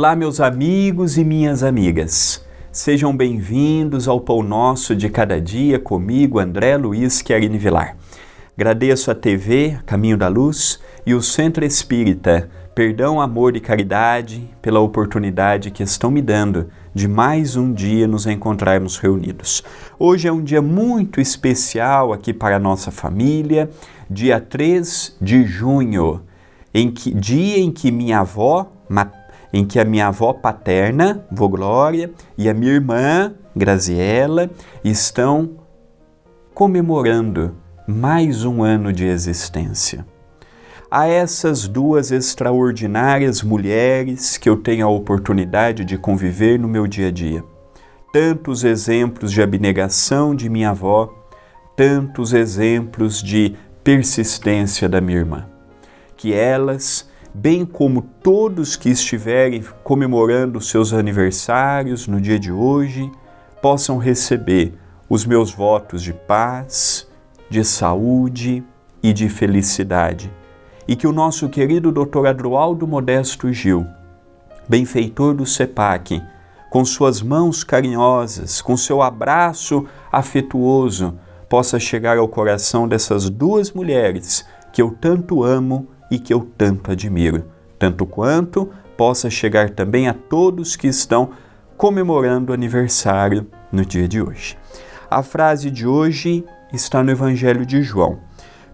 [0.00, 2.42] Olá, meus amigos e minhas amigas.
[2.72, 7.98] Sejam bem-vindos ao Pão Nosso de Cada Dia comigo, André Luiz Querini Vilar.
[8.56, 14.80] Agradeço a TV Caminho da Luz e o Centro Espírita Perdão, Amor e Caridade pela
[14.80, 19.62] oportunidade que estão me dando de mais um dia nos encontrarmos reunidos.
[19.98, 23.68] Hoje é um dia muito especial aqui para a nossa família,
[24.08, 26.22] dia 3 de junho,
[26.72, 28.72] em que, dia em que minha avó
[29.52, 34.50] em que a minha avó paterna, Vô Glória, e a minha irmã, Graziela,
[34.84, 35.56] estão
[36.54, 37.56] comemorando
[37.86, 40.06] mais um ano de existência.
[40.90, 47.08] A essas duas extraordinárias mulheres que eu tenho a oportunidade de conviver no meu dia
[47.08, 47.44] a dia.
[48.12, 51.12] Tantos exemplos de abnegação de minha avó,
[51.76, 55.46] tantos exemplos de persistência da minha irmã.
[56.16, 63.10] Que elas bem como todos que estiverem comemorando seus aniversários no dia de hoje,
[63.62, 64.74] possam receber
[65.08, 67.06] os meus votos de paz,
[67.48, 68.64] de saúde
[69.02, 70.32] e de felicidade.
[70.86, 72.26] E que o nosso querido Dr.
[72.26, 73.86] Adroaldo Modesto Gil,
[74.68, 76.22] benfeitor do CEPAC,
[76.70, 84.46] com suas mãos carinhosas, com seu abraço afetuoso, possa chegar ao coração dessas duas mulheres
[84.72, 87.44] que eu tanto amo e que eu tanto admiro,
[87.78, 91.30] tanto quanto possa chegar também a todos que estão
[91.76, 94.58] comemorando o aniversário no dia de hoje.
[95.10, 98.18] A frase de hoje está no Evangelho de João.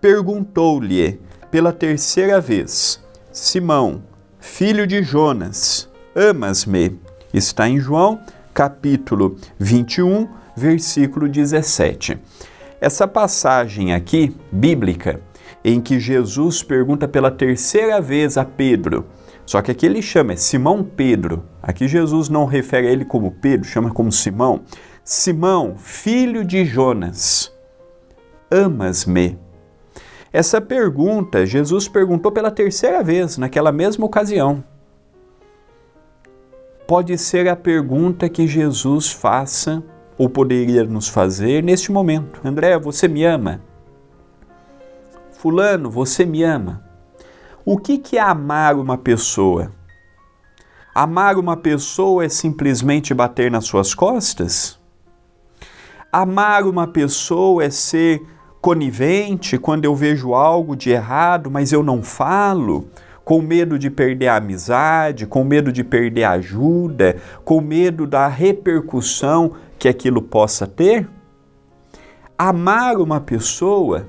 [0.00, 1.20] Perguntou-lhe
[1.50, 3.02] pela terceira vez:
[3.32, 4.02] Simão,
[4.38, 6.98] filho de Jonas, amas-me?
[7.32, 8.20] Está em João,
[8.52, 12.18] capítulo 21, versículo 17.
[12.80, 15.20] Essa passagem aqui, bíblica,
[15.64, 19.06] em que Jesus pergunta pela terceira vez a Pedro.
[19.46, 21.44] Só que aqui ele chama é Simão Pedro.
[21.62, 24.62] Aqui Jesus não refere a ele como Pedro, chama como Simão.
[25.02, 27.52] Simão, filho de Jonas,
[28.50, 29.38] amas-me?
[30.32, 34.62] Essa pergunta Jesus perguntou pela terceira vez, naquela mesma ocasião.
[36.86, 39.82] Pode ser a pergunta que Jesus faça
[40.16, 42.40] ou poderia nos fazer neste momento.
[42.44, 43.60] André, você me ama?
[45.40, 46.84] Fulano, você me ama.
[47.64, 49.72] O que, que é amar uma pessoa?
[50.94, 54.78] Amar uma pessoa é simplesmente bater nas suas costas?
[56.12, 58.20] Amar uma pessoa é ser
[58.60, 62.90] conivente quando eu vejo algo de errado, mas eu não falo,
[63.24, 68.28] com medo de perder a amizade, com medo de perder a ajuda, com medo da
[68.28, 71.08] repercussão que aquilo possa ter?
[72.36, 74.06] Amar uma pessoa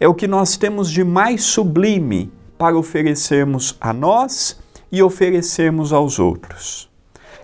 [0.00, 4.58] é o que nós temos de mais sublime para oferecermos a nós
[4.90, 6.88] e oferecermos aos outros.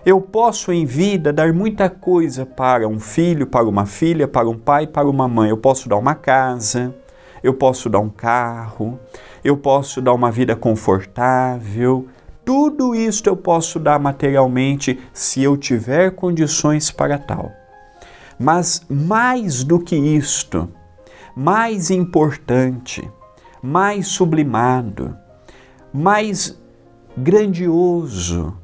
[0.05, 4.57] Eu posso em vida dar muita coisa para um filho, para uma filha, para um
[4.57, 5.49] pai, para uma mãe.
[5.49, 6.95] Eu posso dar uma casa,
[7.43, 8.99] eu posso dar um carro,
[9.43, 12.07] eu posso dar uma vida confortável.
[12.45, 17.51] Tudo isso eu posso dar materialmente se eu tiver condições para tal.
[18.37, 20.69] Mas mais do que isto,
[21.35, 23.11] mais importante,
[23.61, 25.17] mais sublimado,
[25.93, 26.57] mais
[27.17, 28.55] grandioso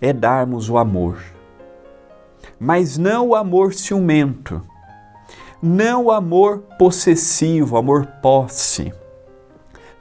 [0.00, 1.18] é darmos o amor.
[2.58, 4.62] Mas não o amor ciumento,
[5.62, 8.92] não o amor possessivo, amor posse,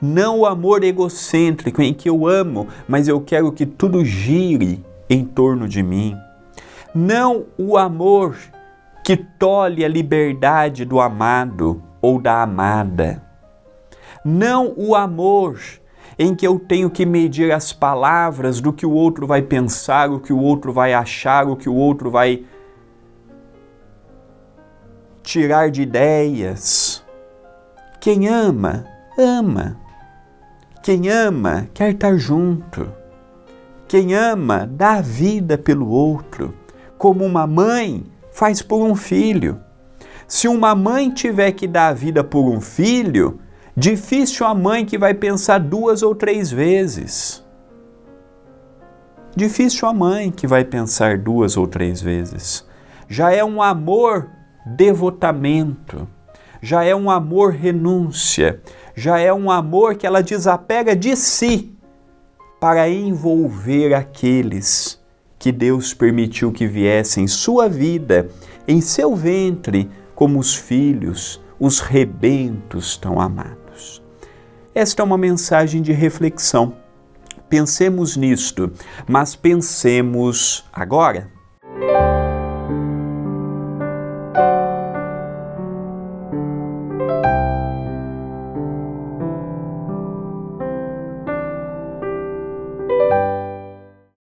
[0.01, 5.25] não o amor egocêntrico em que eu amo, mas eu quero que tudo gire em
[5.25, 6.15] torno de mim.
[6.93, 8.37] Não o amor
[9.03, 13.21] que tolhe a liberdade do amado ou da amada.
[14.23, 15.59] Não o amor
[16.17, 20.19] em que eu tenho que medir as palavras do que o outro vai pensar, o
[20.19, 22.45] que o outro vai achar, o que o outro vai
[25.21, 27.03] tirar de ideias.
[27.99, 28.85] Quem ama,
[29.17, 29.77] ama.
[30.81, 32.89] Quem ama, quer estar junto.
[33.87, 36.53] Quem ama, dá a vida pelo outro.
[36.97, 39.61] Como uma mãe faz por um filho.
[40.27, 43.39] Se uma mãe tiver que dar a vida por um filho,
[43.77, 47.43] difícil a mãe que vai pensar duas ou três vezes.
[49.35, 52.65] Difícil a mãe que vai pensar duas ou três vezes.
[53.07, 54.29] Já é um amor
[54.65, 56.07] devotamento,
[56.61, 58.61] já é um amor renúncia,
[58.95, 61.75] já é um amor que ela desapega de si
[62.59, 65.02] para envolver aqueles
[65.43, 68.29] que Deus permitiu que viessem em sua vida,
[68.65, 74.01] em seu ventre, como os filhos, os rebentos tão amados.
[74.73, 76.77] Esta é uma mensagem de reflexão.
[77.49, 78.71] pensemos nisto,
[79.05, 81.29] mas pensemos agora.